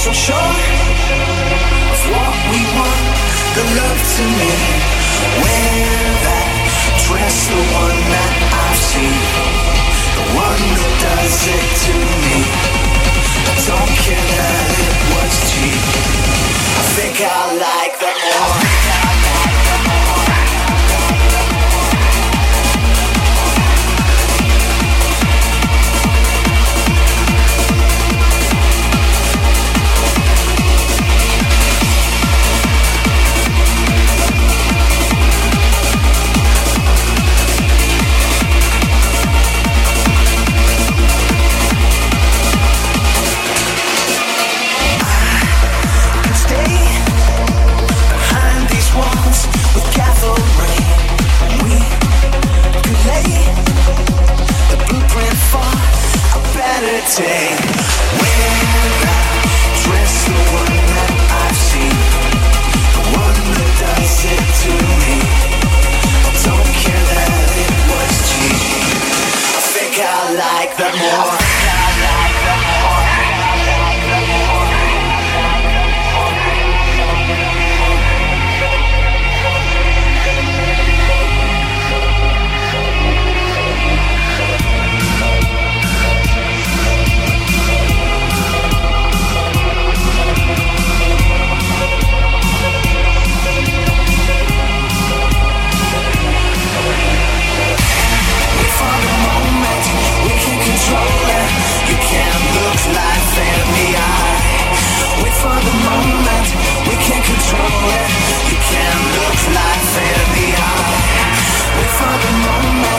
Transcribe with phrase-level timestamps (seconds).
[0.00, 0.36] so sure
[1.92, 3.04] of what we want,
[3.52, 4.52] the love to me.
[5.44, 5.76] Wear
[6.24, 6.48] that
[7.04, 8.32] dress, the one that
[8.64, 9.20] I've seen,
[10.16, 11.94] the one that does it to
[12.24, 12.38] me.
[13.44, 15.84] I don't care that it was cheap.
[16.76, 17.79] I think I like.
[57.06, 57.69] take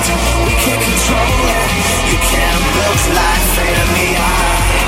[0.10, 1.72] world we can't control it.
[2.10, 4.82] You can't build life in the eye.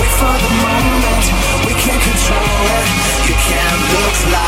[0.00, 1.24] Wait for the moment
[1.66, 2.88] we can't control it.
[3.28, 4.47] You can't build life.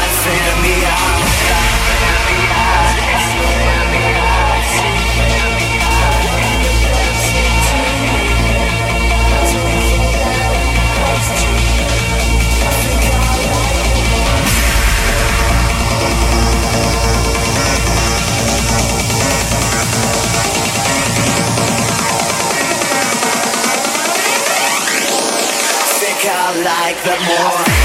[27.05, 27.80] that more.